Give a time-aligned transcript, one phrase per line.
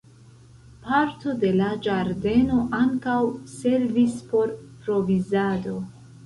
[0.85, 3.19] Parto de la ĝardeno ankaŭ
[3.53, 4.57] servis por
[4.89, 5.77] provizado.